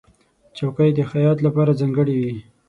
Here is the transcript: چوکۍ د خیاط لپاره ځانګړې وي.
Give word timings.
چوکۍ 0.57 0.89
د 0.95 0.99
خیاط 1.11 1.37
لپاره 1.45 1.77
ځانګړې 1.79 2.15
وي. 2.21 2.33